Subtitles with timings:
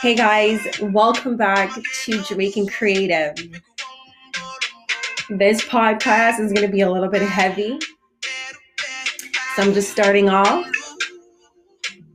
[0.00, 1.70] Hey guys, welcome back
[2.04, 3.34] to Jamaican Creative.
[5.28, 7.78] This podcast is going to be a little bit heavy.
[9.54, 10.66] So I'm just starting off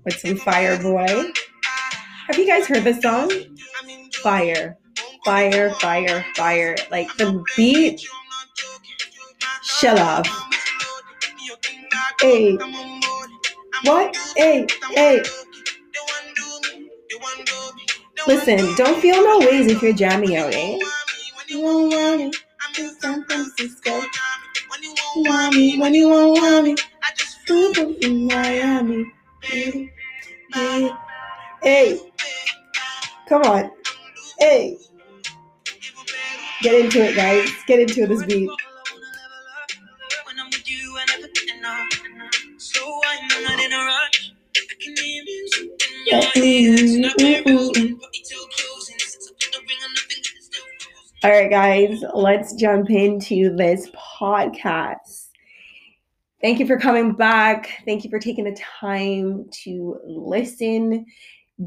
[0.05, 1.37] with some Fireboy.
[2.27, 3.31] Have you guys heard this song?
[4.23, 4.77] Fire,
[5.23, 6.75] fire, fire, fire.
[6.89, 8.01] Like the beat,
[9.61, 10.25] shut up.
[12.19, 12.55] Hey,
[13.83, 14.17] what?
[14.35, 15.21] Hey, hey.
[18.27, 20.77] Listen, don't feel no ways if you're jamming out, eh?
[21.47, 22.31] You won't want me
[22.77, 24.01] in San Francisco.
[24.81, 26.75] You want me when you won't want me.
[27.45, 29.05] Flew from Miami.
[29.41, 29.93] Hey,
[30.53, 30.91] hey,
[31.63, 31.99] hey.
[33.29, 33.71] Come on.
[34.39, 34.77] Hey.
[36.61, 37.49] Get into it, guys.
[37.65, 38.49] Get into this beat.
[51.23, 55.27] All right, guys, let's jump into this podcast.
[56.39, 57.81] Thank you for coming back.
[57.83, 61.05] Thank you for taking the time to listen.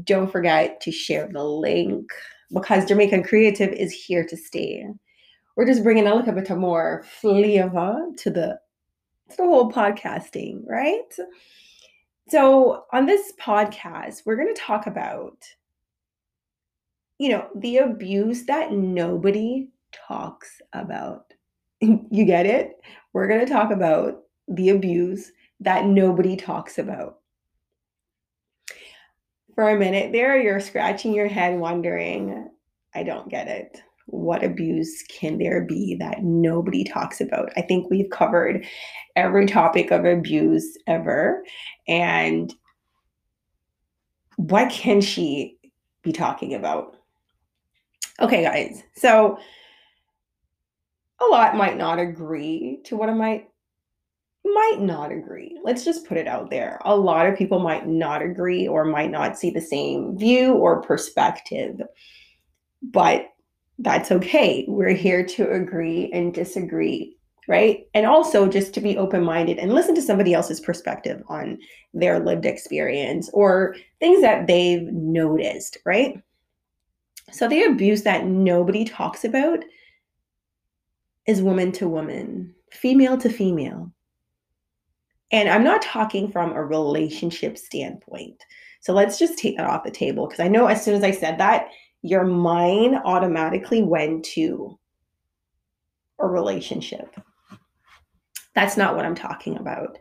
[0.03, 2.09] Don't forget to share the link
[2.51, 4.87] because Jamaican Creative is here to stay.
[5.55, 8.59] We're just bringing a little bit more flavor to the,
[9.29, 11.13] to the whole podcasting, right?
[12.29, 15.35] So, on this podcast, we're going to talk about
[17.21, 21.31] you know, the abuse that nobody talks about.
[21.79, 22.81] you get it?
[23.13, 27.19] We're going to talk about the abuse that nobody talks about.
[29.53, 32.49] For a minute there, you're scratching your head wondering,
[32.95, 33.83] I don't get it.
[34.11, 37.51] What abuse can there be that nobody talks about?
[37.57, 38.65] I think we've covered
[39.15, 41.43] every topic of abuse ever.
[41.87, 42.53] And
[44.35, 45.57] what can she
[46.03, 46.97] be talking about?
[48.19, 48.83] Okay, guys.
[48.95, 49.37] So
[51.19, 53.47] a lot might not agree to what I might
[54.43, 55.59] might not agree.
[55.63, 56.81] Let's just put it out there.
[56.83, 60.81] A lot of people might not agree or might not see the same view or
[60.81, 61.79] perspective.
[62.81, 63.30] But
[63.81, 64.65] that's okay.
[64.67, 67.87] We're here to agree and disagree, right?
[67.93, 71.57] And also just to be open-minded and listen to somebody else's perspective on
[71.93, 76.21] their lived experience or things that they've noticed, right?
[77.31, 79.63] So the abuse that nobody talks about
[81.25, 83.91] is woman to woman, female to female.
[85.31, 88.43] And I'm not talking from a relationship standpoint.
[88.81, 91.11] So let's just take that off the table because I know as soon as I
[91.11, 91.69] said that,
[92.01, 94.77] your mind automatically went to
[96.19, 97.15] a relationship.
[98.53, 99.97] That's not what I'm talking about.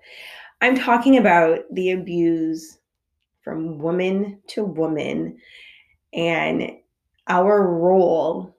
[0.61, 2.79] I'm talking about the abuse
[3.43, 5.39] from woman to woman
[6.13, 6.73] and
[7.29, 8.57] our role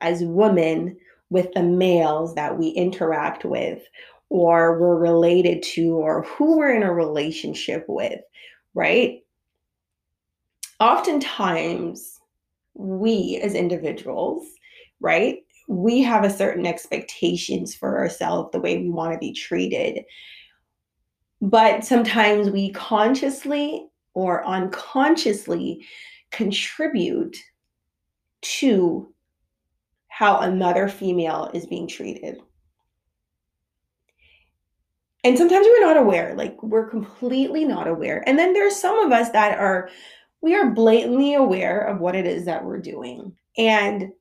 [0.00, 0.96] as women
[1.30, 3.82] with the males that we interact with
[4.30, 8.20] or we're related to or who we're in a relationship with,
[8.74, 9.20] right?
[10.80, 12.17] Oftentimes,
[12.78, 14.46] we as individuals,
[15.00, 20.04] right, we have a certain expectations for ourselves, the way we want to be treated.
[21.42, 25.84] But sometimes we consciously or unconsciously
[26.30, 27.36] contribute
[28.40, 29.12] to
[30.08, 32.40] how another female is being treated.
[35.24, 38.22] And sometimes we're not aware, like we're completely not aware.
[38.26, 39.90] And then there's some of us that are,
[40.40, 43.36] we are blatantly aware of what it is that we're doing.
[43.56, 44.12] And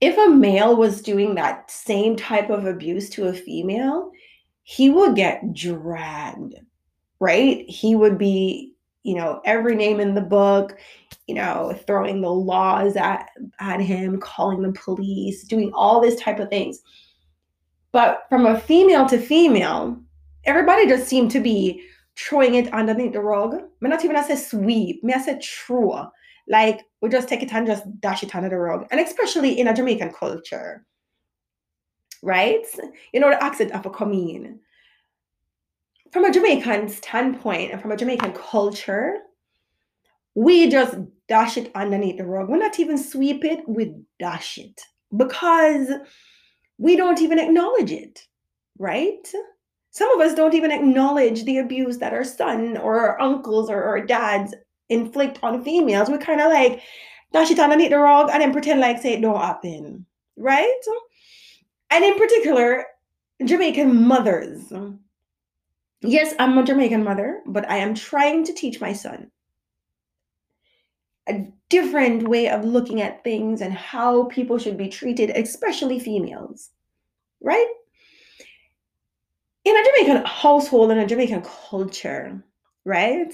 [0.00, 4.10] if a male was doing that same type of abuse to a female,
[4.62, 6.54] he would get dragged,
[7.20, 7.68] right?
[7.68, 8.74] He would be
[9.04, 10.78] you know, every name in the book,
[11.26, 13.28] you know, throwing the laws at,
[13.60, 16.80] at him, calling the police, doing all this type of things.
[17.92, 20.00] But from a female to female,
[20.44, 21.84] everybody just seemed to be
[22.16, 23.54] throwing it underneath the rug.
[23.80, 26.08] Me not even I say sweep, me I say throw.
[26.48, 28.86] Like we just take it and just dash it under the rug.
[28.90, 30.84] And especially in a Jamaican culture.
[32.22, 32.64] Right?
[33.12, 34.60] You know, the accent of a coming
[36.14, 39.18] from a Jamaican standpoint and from a Jamaican culture,
[40.36, 40.96] we just
[41.26, 42.48] dash it underneath the rug.
[42.48, 44.80] We're not even sweep it, we dash it
[45.16, 45.88] because
[46.78, 48.28] we don't even acknowledge it,
[48.78, 49.28] right?
[49.94, 53.84] Some of us don't even acknowledge the abuse that our son or our uncles or
[53.84, 54.52] our dads
[54.88, 56.10] inflict on females.
[56.10, 56.82] We kind of like
[57.32, 60.04] dash it underneath the rug and then pretend like say it don't happen,
[60.36, 60.80] right?
[61.92, 62.86] And in particular,
[63.44, 64.72] Jamaican mothers
[66.00, 69.30] Yes, I'm a Jamaican mother, but I am trying to teach my son
[71.28, 76.70] a different way of looking at things and how people should be treated, especially females,
[77.40, 77.68] right?
[79.64, 82.44] In a Jamaican household and a Jamaican culture,
[82.84, 83.32] right?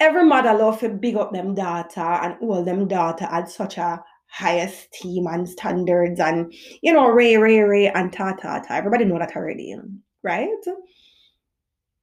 [0.00, 4.02] Every mother love to big up them daughter and all them daughter at such a
[4.26, 8.74] high esteem and standards and you know ray ray ray and ta ta ta.
[8.74, 9.74] Everybody know that already,
[10.22, 10.48] right?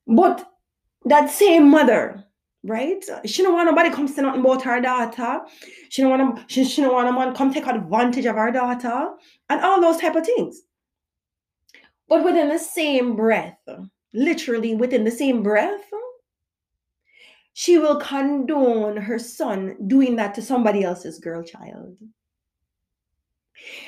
[0.08, 0.48] But
[1.06, 2.26] that same mother
[2.64, 3.04] right?
[3.26, 5.42] She don't want nobody come say nothing about her daughter.
[5.90, 8.52] She don't want to, she, she don't want a man come take advantage of her
[8.52, 9.12] daughter
[9.50, 10.62] and all those type of things.
[12.12, 13.58] But within the same breath,
[14.14, 15.80] literally within the same breath,
[17.54, 21.96] she will condone her son doing that to somebody else's girl child.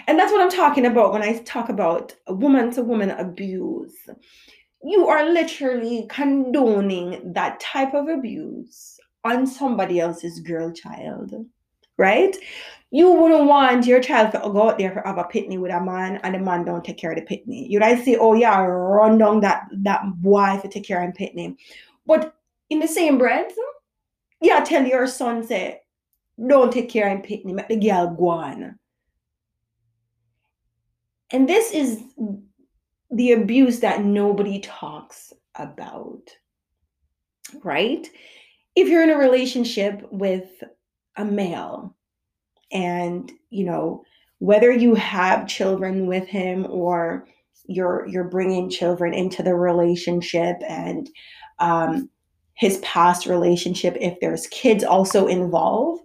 [0.08, 3.94] And that's what I'm talking about when I talk about woman to woman abuse
[4.86, 11.34] you are literally condoning that type of abuse on somebody else's girl child,
[11.98, 12.36] right?
[12.94, 15.82] You wouldn't want your child to go out there for have a pitney with a
[15.84, 17.68] man and the man don't take care of the pitney.
[17.68, 21.58] You'd I say, oh yeah, run down that that boy to take care of pitney.
[22.06, 22.36] But
[22.70, 23.52] in the same breath,
[24.42, 25.82] yeah, tell your son say,
[26.48, 28.78] don't take care of pitney, make the girl go on.
[31.32, 32.00] And this is
[33.10, 36.30] the abuse that nobody talks about,
[37.64, 38.08] right?
[38.76, 40.64] If you're in a relationship with
[41.16, 41.96] a male
[42.74, 44.04] and, you know,
[44.40, 47.26] whether you have children with him or
[47.66, 51.10] you're you're bringing children into the relationship and
[51.60, 52.10] um,
[52.56, 56.04] his past relationship if there's kids also involved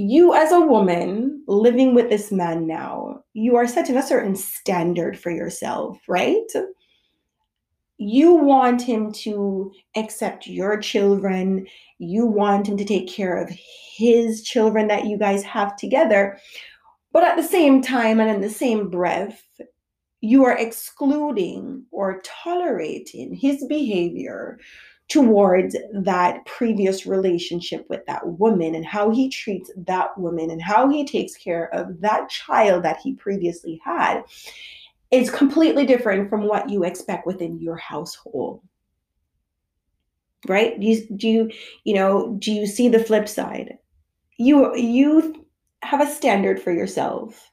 [0.00, 5.18] you as a woman living with this man now, you are setting a certain standard
[5.18, 6.46] for yourself, right?
[8.02, 11.66] You want him to accept your children.
[11.98, 13.50] You want him to take care of
[13.94, 16.38] his children that you guys have together.
[17.12, 19.42] But at the same time and in the same breath,
[20.22, 24.58] you are excluding or tolerating his behavior
[25.08, 30.88] towards that previous relationship with that woman and how he treats that woman and how
[30.88, 34.22] he takes care of that child that he previously had
[35.10, 38.60] is completely different from what you expect within your household
[40.48, 41.50] right do you, do you
[41.84, 43.76] you know do you see the flip side
[44.38, 45.46] you you
[45.82, 47.50] have a standard for yourself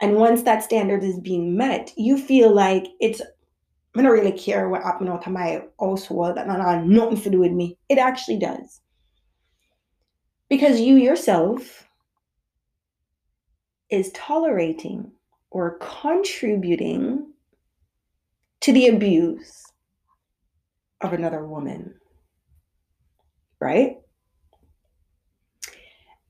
[0.00, 3.20] and once that standard is being met you feel like it's
[3.94, 7.52] I don't really care what happened of my household and had nothing to do with
[7.52, 7.76] me.
[7.90, 8.80] It actually does.
[10.48, 11.86] Because you yourself
[13.90, 15.12] is tolerating
[15.52, 17.30] or contributing
[18.62, 19.62] to the abuse
[21.02, 21.94] of another woman.
[23.60, 23.98] Right?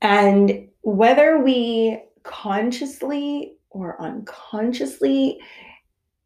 [0.01, 5.39] And whether we consciously or unconsciously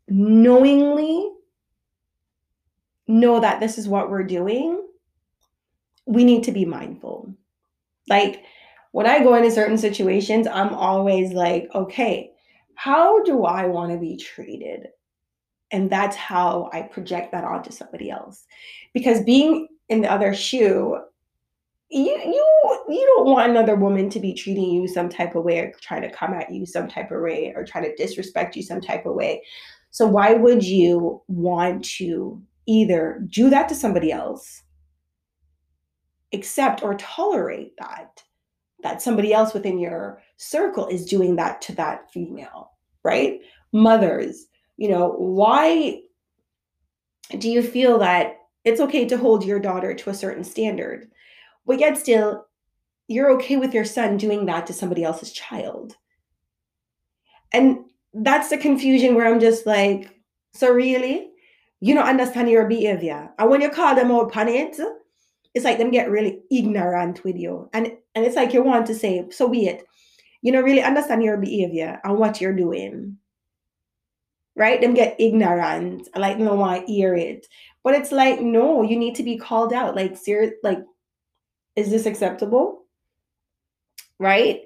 [0.08, 1.32] knowingly
[3.08, 4.84] know that this is what we're doing,
[6.08, 7.32] we need to be mindful.
[8.10, 8.44] Like
[8.92, 12.32] when I go into certain situations, I'm always like, okay,
[12.77, 14.88] how do I want to be treated?
[15.71, 18.45] And that's how I project that onto somebody else.
[18.94, 20.97] Because being in the other shoe,
[21.89, 25.60] you you you don't want another woman to be treating you some type of way
[25.60, 28.63] or trying to come at you some type of way or try to disrespect you
[28.63, 29.41] some type of way
[29.91, 34.62] so, why would you want to either do that to somebody else,
[36.34, 38.24] accept or tolerate that?
[38.84, 42.72] That somebody else within your circle is doing that to that female,
[43.03, 43.41] right?
[43.74, 44.46] Mothers,
[44.77, 46.01] you know, why
[47.38, 51.10] do you feel that it's okay to hold your daughter to a certain standard,
[51.65, 52.46] but yet still
[53.07, 55.96] you're okay with your son doing that to somebody else's child?
[57.51, 57.79] And
[58.13, 60.22] that's the confusion where I'm just like,
[60.53, 61.31] so really?
[61.79, 63.31] You don't understand your behavior.
[63.38, 64.77] And when you call them out on it,
[65.58, 67.70] it's like them get really ignorant with you.
[67.74, 69.84] And and it's like you want to say, so wait,
[70.42, 73.18] you don't really understand your behavior and what you're doing.
[74.56, 74.80] Right?
[74.80, 77.48] Them get ignorant, like no want to hear it.
[77.84, 79.96] But it's like, no, you need to be called out.
[79.96, 80.80] Like, serious, like,
[81.76, 82.86] is this acceptable?
[84.20, 84.62] Right?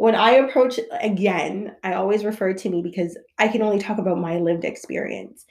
[0.00, 4.16] when I approach again, I always refer to me because I can only talk about
[4.16, 5.44] my lived experience.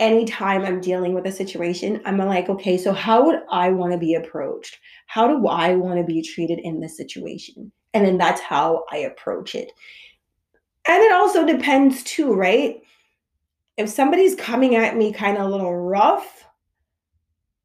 [0.00, 3.98] Anytime I'm dealing with a situation, I'm like, okay, so how would I want to
[3.98, 4.78] be approached?
[5.06, 7.70] How do I want to be treated in this situation?
[7.92, 9.70] And then that's how I approach it.
[10.88, 12.82] And it also depends too, right?
[13.76, 16.44] If somebody's coming at me kind of a little rough,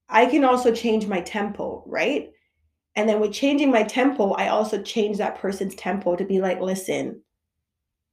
[0.07, 2.31] I can also change my tempo, right?
[2.95, 6.59] And then with changing my tempo, I also change that person's tempo to be like,
[6.59, 7.21] listen,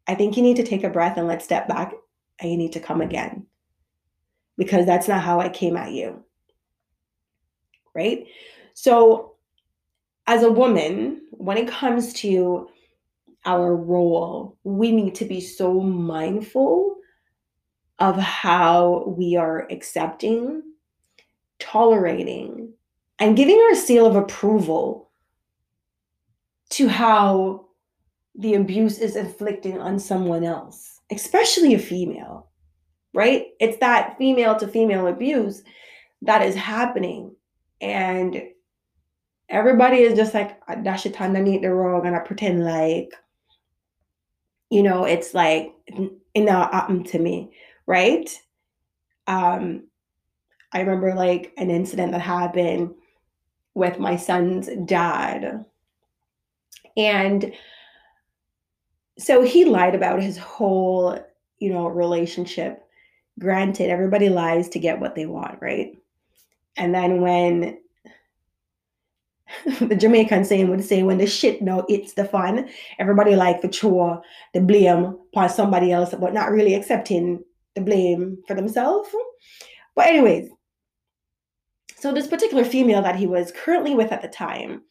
[0.07, 1.93] I think you need to take a breath and let's step back
[2.39, 3.47] and you need to come again.
[4.57, 6.25] Because that's not how I came at you.
[7.95, 8.27] Right?
[8.75, 9.37] So,
[10.27, 12.69] as a woman, when it comes to
[13.45, 16.97] our role, we need to be so mindful
[17.99, 20.63] of how we are accepting,
[21.59, 22.73] tolerating,
[23.19, 25.11] and giving our seal of approval
[26.71, 27.67] to how
[28.35, 32.51] the abuse is inflicting on someone else, especially a female,
[33.17, 33.47] right?
[33.59, 35.63] It's that female to female abuse
[36.21, 37.35] that is happening.
[37.81, 38.43] And
[39.49, 43.15] everybody is just like, I dash it underneath the rug and I pretend like,
[44.69, 47.53] you know, it's like it not happened to me,
[47.87, 48.29] right?
[49.27, 49.85] Um,
[50.73, 52.95] I remember like an incident that happened
[53.73, 55.65] with my son's dad.
[56.99, 57.55] And
[59.19, 61.19] so he lied about his whole,
[61.59, 62.86] you know, relationship.
[63.39, 65.97] Granted, everybody lies to get what they want, right?
[66.77, 67.79] And then when
[69.81, 73.69] the Jamaican saying would say, when the shit now it's the fun, everybody like the
[73.69, 74.23] chore,
[74.55, 77.43] the blame upon somebody else, but not really accepting
[77.75, 79.09] the blame for themselves.
[79.95, 80.51] But anyways,
[81.99, 84.83] so this particular female that he was currently with at the time,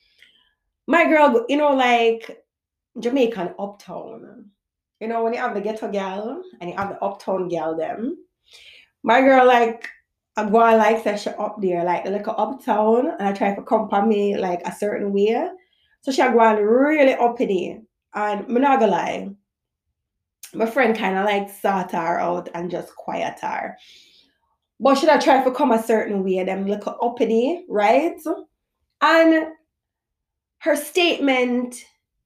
[0.88, 2.44] my girl, you know, like
[3.00, 4.46] Jamaican uptown.
[5.00, 8.18] You know, when you have the ghetto gal and you have the uptown gal them.
[9.04, 9.88] My girl like
[10.38, 13.56] I go on like that she up there, like the little uptown, and I try
[13.56, 15.50] to for me like a certain way.
[16.02, 17.82] So she go on really uppity.
[18.14, 19.30] And I'm not gonna lie.
[20.54, 23.78] My friend kind of like sort her out and just quiet her.
[24.80, 28.20] But should I try to come a certain way, them little uppity, right?
[29.02, 29.48] And
[30.60, 31.86] her statement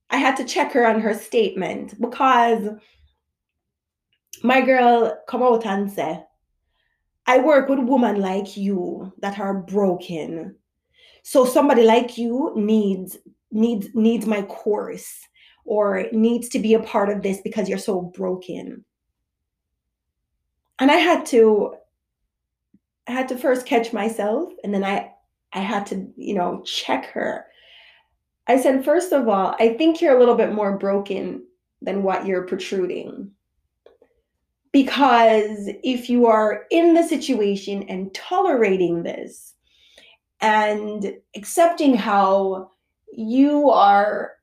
[0.09, 2.67] I had to check her on her statement because
[4.43, 6.24] my girl come out and say,
[7.25, 10.55] I work with women like you that are broken.
[11.24, 13.17] So somebody like you needs
[13.51, 15.19] needs needs my course
[15.65, 18.84] or needs to be a part of this because you're so broken.
[20.79, 21.75] And I had to
[23.08, 25.12] I had to first catch myself and then I
[25.53, 27.46] I had to, you know, check her
[28.50, 31.46] I said, first of all, I think you're a little bit more broken
[31.84, 33.29] than what you're protruding.
[34.71, 39.55] Because if you are in the situation and tolerating this
[40.41, 42.71] and accepting how
[43.11, 44.33] you are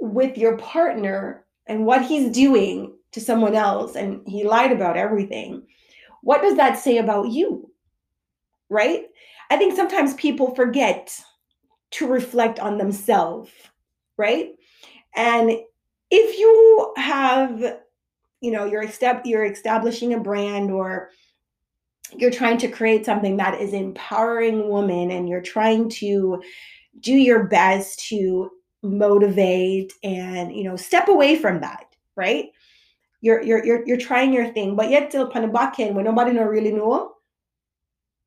[0.00, 5.66] with your partner and what he's doing to someone else and he lied about everything,
[6.22, 7.70] what does that say about you?
[8.68, 9.04] Right?
[9.48, 11.18] I think sometimes people forget
[11.92, 13.50] to reflect on themselves,
[14.16, 14.50] right?
[15.14, 15.52] And
[16.10, 17.78] if you have,
[18.40, 18.84] you know, you're
[19.24, 21.10] you're establishing a brand or
[22.14, 26.42] you're trying to create something that is empowering women and you're trying to
[27.00, 28.50] do your best to
[28.82, 32.46] motivate and you know step away from that right?
[33.20, 36.72] You're you're you're, you're trying your thing but yet still end when nobody don't really
[36.72, 37.15] know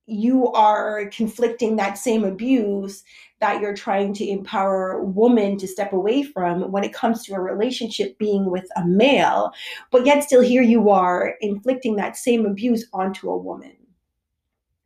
[0.09, 3.03] you are conflicting that same abuse
[3.39, 7.39] that you're trying to empower women to step away from when it comes to a
[7.39, 9.51] relationship being with a male,
[9.91, 13.75] but yet still here you are inflicting that same abuse onto a woman.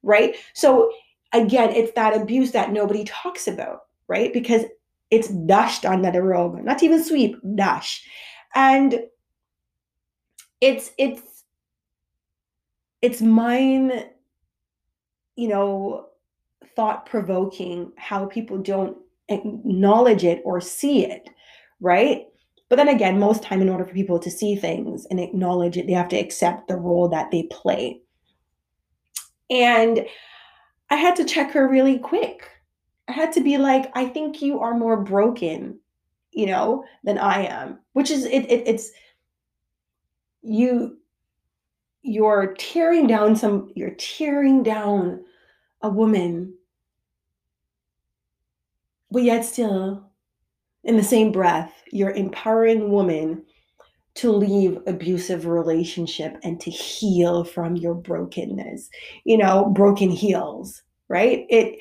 [0.04, 0.36] Right?
[0.54, 0.92] So
[1.32, 4.32] again, it's that abuse that nobody talks about, right?
[4.32, 4.66] Because
[5.10, 8.06] it's dashed under the rug, not even sweep, dash.
[8.56, 9.02] And
[10.62, 11.44] it's it's
[13.02, 14.06] it's mine
[15.36, 16.08] you know,
[16.76, 18.98] thought provoking how people don't
[19.30, 21.30] acknowledge it or see it,
[21.80, 22.26] right?
[22.70, 25.86] But then again, most time in order for people to see things and acknowledge it,
[25.88, 28.02] they have to accept the role that they play.
[29.50, 30.06] And
[30.90, 32.50] I had to check her really quick.
[33.08, 35.80] I had to be like, I think you are more broken,
[36.32, 38.92] you know, than I am, which is it, it it's
[40.42, 40.98] you
[42.04, 45.24] you're tearing down some you're tearing down
[45.82, 46.54] a woman
[49.12, 50.10] but yet still
[50.84, 53.44] in the same breath you're empowering woman
[54.16, 58.90] to leave abusive relationship and to heal from your brokenness
[59.24, 60.84] you know broken heels
[61.14, 61.46] right?
[61.50, 61.78] It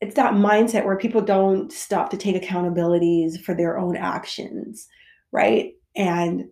[0.00, 4.86] it's that mindset where people don't stop to take accountabilities for their own actions
[5.32, 5.74] right?
[5.96, 6.48] And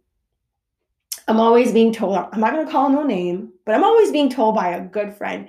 [1.29, 4.31] I'm always being told, I'm not going to call no name, but I'm always being
[4.31, 5.49] told by a good friend,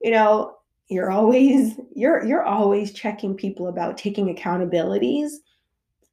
[0.00, 0.54] you know,
[0.88, 5.32] you're always you're you're always checking people about taking accountabilities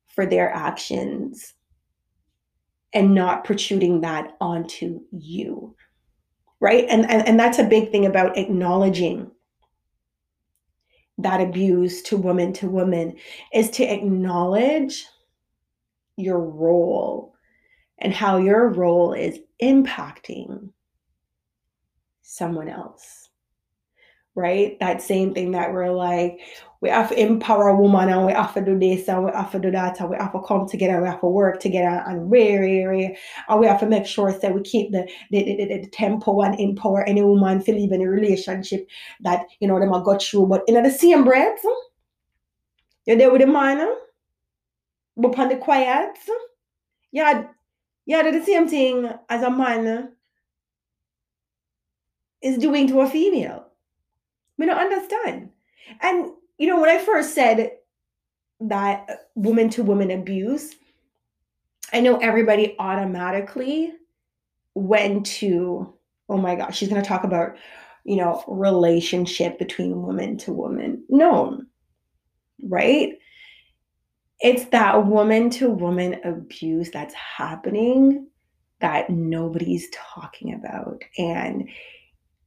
[0.08, 1.54] for their actions
[2.92, 5.76] and not protruding that onto you
[6.64, 6.86] right?
[6.90, 9.30] And and, and that's a big thing about acknowledging
[11.18, 13.18] that abuse to woman to woman
[13.54, 15.06] is to acknowledge
[16.16, 17.33] your role
[18.04, 20.70] and how your role is impacting
[22.22, 23.24] someone else
[24.36, 24.80] right?
[24.80, 26.40] That same thing that we're like,
[26.82, 29.52] we have to empower a woman and we have to do this and we have
[29.52, 32.30] to do that and we have to come together we have to work together and
[32.30, 33.18] really, really,
[33.48, 36.60] and we have to make sure that we keep the the, the, the, tempo and
[36.60, 38.88] empower any woman to live in a relationship
[39.22, 40.48] that, you know, them a got through.
[40.48, 41.64] But in the same breath,
[43.06, 43.96] you're there with the man, um,
[45.16, 46.18] but on the quiet,
[47.24, 47.48] um,
[48.06, 50.14] yeah, yeah, the same thing as a man
[52.42, 53.64] is doing to a female
[54.58, 55.50] we don't understand.
[56.02, 57.72] And, you know, when I first said
[58.62, 60.76] that woman to woman abuse,
[61.92, 63.94] I know everybody automatically
[64.76, 65.94] went to,
[66.30, 67.58] oh my gosh, she's going to talk about,
[68.06, 71.04] you know, relationship between woman to woman.
[71.10, 71.62] No,
[72.64, 73.14] right?
[74.44, 78.28] It's that woman to woman abuse that's happening
[78.82, 81.02] that nobody's talking about.
[81.18, 81.70] And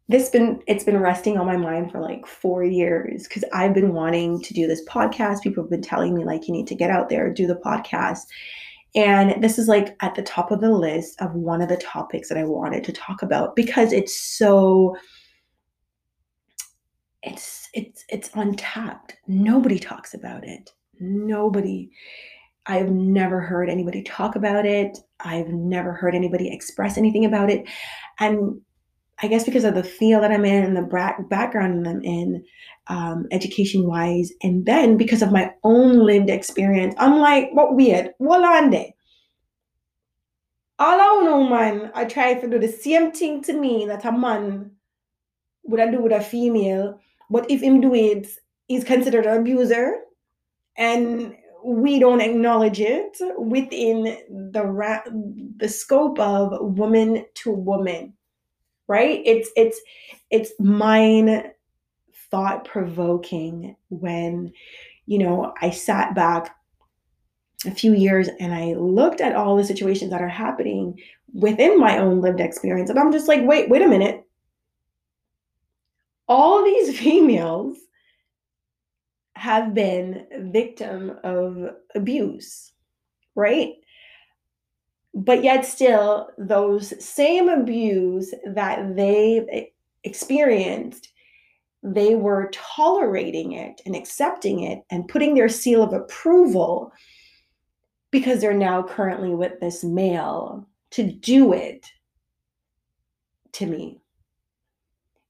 [0.07, 3.95] this been it's been resting on my mind for like four years because I've been
[3.95, 5.43] wanting to do this podcast.
[5.43, 8.27] People have been telling me like you need to get out there, do the podcast.
[8.95, 12.29] And this is like at the top of the list of one of the topics
[12.29, 14.97] that I wanted to talk about because it's so
[17.23, 19.17] it's it's it's untapped.
[19.27, 20.71] Nobody talks about it.
[21.01, 21.91] Nobody.
[22.67, 24.99] I've never heard anybody talk about it.
[25.21, 27.69] I've never heard anybody express anything about it.
[28.19, 28.61] And
[29.23, 32.45] I guess because of the field that I'm in and the background I'm in,
[32.89, 38.11] um, education wise, and then because of my own lived experience, I'm like, what weird?
[38.19, 38.93] There?
[40.79, 44.13] All I know, man, I try to do the same thing to me that a
[44.13, 44.73] man
[45.65, 48.29] would I do with a female, but if him do it,
[48.69, 49.97] he's considered an abuser,
[50.77, 51.35] and
[51.65, 54.19] we don't acknowledge it within
[54.53, 55.03] the ra-
[55.57, 58.13] the scope of woman to woman
[58.89, 59.21] right?
[59.25, 59.81] It's it's
[60.31, 61.51] it's mind
[62.31, 64.53] thought provoking when
[65.07, 66.57] you know i sat back
[67.65, 70.99] a few years and i looked at all the situations that are happening
[71.33, 74.25] within my own lived experience and i'm just like wait wait a minute.
[76.27, 77.77] All these females
[79.37, 82.73] have been victim of abuse
[83.37, 83.75] right?
[85.15, 89.71] But yet still those same abuse that they
[90.03, 91.13] experienced
[91.83, 96.91] they were tolerating it and accepting it and putting their seal of approval
[98.11, 101.87] because they're now currently with this male to do it
[103.53, 104.01] to me.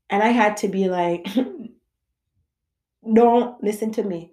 [0.09, 1.27] And i had to be like
[3.15, 4.33] don't listen to me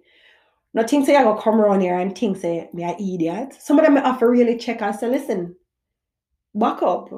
[0.74, 3.54] no think say I go come around here and think say me an idiot.
[3.60, 5.54] Some of them have to really check and say, listen,
[6.52, 7.08] back up.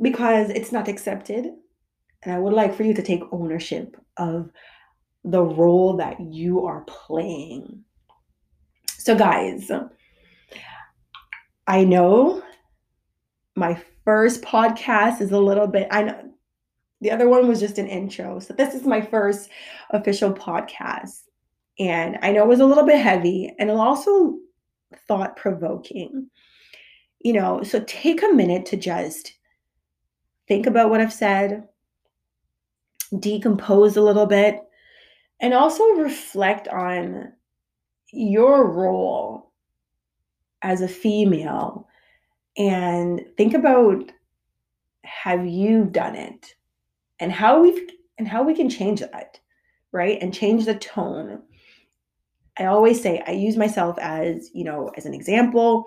[0.00, 1.46] Because it's not accepted.
[2.22, 4.50] And I would like for you to take ownership of
[5.24, 7.84] the role that you are playing.
[8.90, 9.70] So, guys,
[11.66, 12.42] I know
[13.56, 16.29] my first podcast is a little bit, I know
[17.00, 18.38] the other one was just an intro.
[18.40, 19.48] So, this is my first
[19.90, 21.22] official podcast.
[21.78, 24.36] And I know it was a little bit heavy and also
[25.08, 26.28] thought provoking.
[27.20, 29.34] You know, so take a minute to just
[30.48, 31.68] think about what I've said,
[33.18, 34.60] decompose a little bit,
[35.40, 37.32] and also reflect on
[38.12, 39.52] your role
[40.62, 41.88] as a female
[42.56, 44.12] and think about
[45.04, 46.54] have you done it
[47.20, 49.38] and how we've and how we can change that
[49.92, 51.42] right and change the tone
[52.60, 55.86] I always say I use myself as, you know, as an example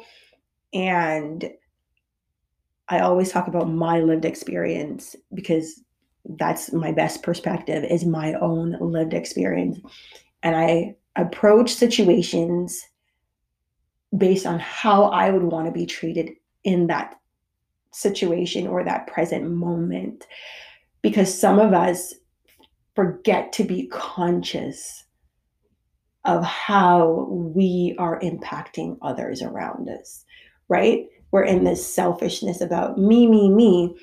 [0.74, 1.52] and
[2.90, 5.82] I always talk about my lived experience because
[6.38, 9.80] that's my best perspective is my own lived experience.
[10.42, 12.84] And I approach situations
[14.18, 16.32] based on how I would want to be treated
[16.64, 17.16] in that
[17.92, 20.26] situation or that present moment.
[21.04, 22.16] Because some of us
[22.96, 25.04] forget to be conscious
[26.26, 30.24] of how we are impacting others around us,
[30.70, 31.06] right?
[31.32, 33.96] We're in this selfishness about me, me, me.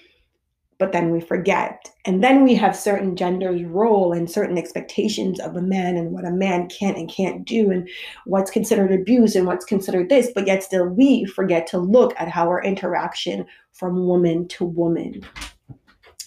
[0.79, 1.91] but then we forget.
[2.07, 6.25] And then we have certain genders' role and certain expectations of a man and what
[6.25, 7.89] a man can and can't do and
[8.25, 12.29] what's considered abuse and what's considered this, but yet still we forget to look at
[12.29, 15.23] how our interaction from woman to woman.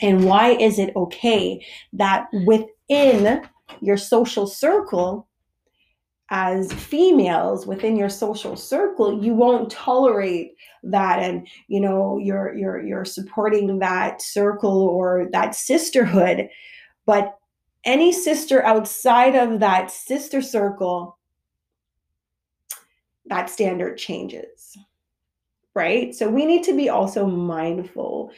[0.01, 3.41] And why is it okay that within
[3.81, 5.27] your social circle,
[6.29, 12.81] as females within your social circle you won't tolerate that and you know you're you're
[12.81, 16.49] you're supporting that circle or that sisterhood?
[17.05, 17.37] But
[17.85, 21.17] any sister outside of that sister circle
[23.25, 24.77] that standard changes
[25.75, 26.13] right?
[26.13, 28.31] So we need to be also mindful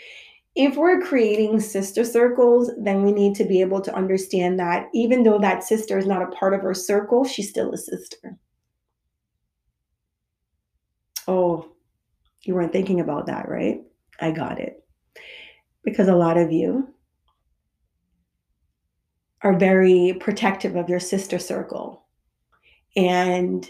[0.56, 5.24] if we're creating sister circles, then we need to be able to understand that even
[5.24, 8.38] though that sister is not a part of our circle, she's still a sister.
[11.28, 11.74] Oh,
[12.44, 13.82] you weren't thinking about that, right?
[14.22, 14.82] I got it.
[15.84, 16.88] Because a lot of you
[19.41, 22.06] are very protective of your sister circle.
[22.96, 23.70] And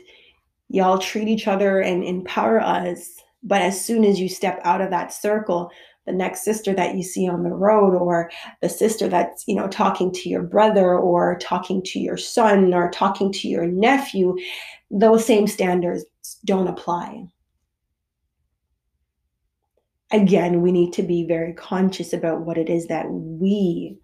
[0.69, 3.24] y'all treat each other and empower us.
[3.41, 5.71] But as soon as you step out of that circle,
[6.06, 8.30] the next sister that you see on the road or
[8.62, 12.91] the sister that's you know talking to your brother or talking to your son or
[12.91, 14.36] talking to your nephew
[14.91, 16.06] those same standards
[16.46, 17.26] don't apply.
[20.12, 23.98] Again we need to be very conscious about what it is that we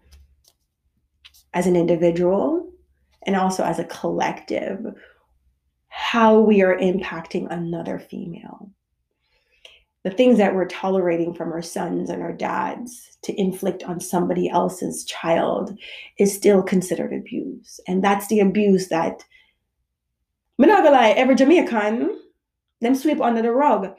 [1.54, 2.72] as an individual
[3.24, 4.80] and also as a collective
[5.90, 8.72] how we are impacting another female
[10.04, 14.50] the things that we're tolerating from our sons and our dads to inflict on somebody
[14.50, 15.78] else's child
[16.18, 17.80] is still considered abuse.
[17.88, 19.24] And that's the abuse that,
[20.58, 22.20] lie, every Jamaican,
[22.82, 23.96] them sweep under the rug.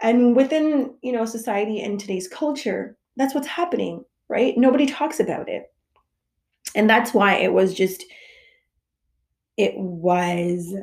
[0.00, 4.56] And within, you know, society and today's culture, that's what's happening, right?
[4.56, 5.72] Nobody talks about it.
[6.74, 8.04] And that's why it was just,
[9.56, 10.74] it was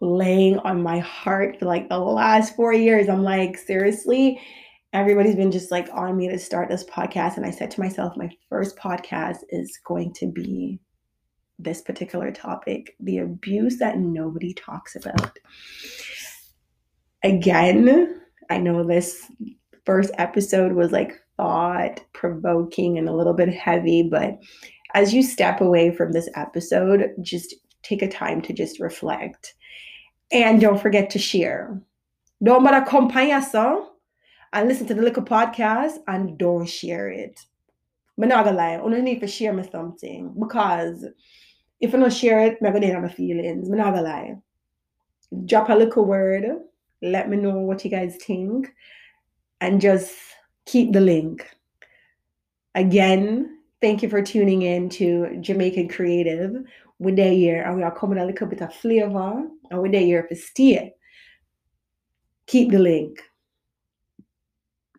[0.00, 3.08] laying on my heart for like the last four years.
[3.08, 4.40] I'm like, seriously,
[4.92, 7.36] everybody's been just like on me to start this podcast.
[7.36, 10.78] And I said to myself, my first podcast is going to be
[11.58, 15.38] this particular topic the abuse that nobody talks about.
[17.24, 19.30] Again, I know this
[19.84, 24.38] first episode was like thought provoking and a little bit heavy, but
[24.94, 29.54] as you step away from this episode, just take a time to just reflect
[30.30, 31.80] and don't forget to share.
[32.42, 33.88] Don't bother accompany yourself
[34.52, 37.40] and listen to the little podcast and don't share it.
[38.20, 41.04] I'm not gonna lie, I only need to share me something because
[41.80, 43.68] if I don't share it, I'm gonna have my feelings.
[43.68, 44.36] I'm not gonna lie.
[45.44, 46.44] Drop a little word,
[47.02, 48.72] let me know what you guys think,
[49.60, 50.16] and just
[50.66, 51.48] keep the link.
[52.74, 56.64] Again, thank you for tuning in to Jamaican Creative,
[56.98, 60.00] we're there here and we are coming a little bit of flavor and we're there
[60.00, 60.94] here for stay.
[62.46, 63.20] Keep the link.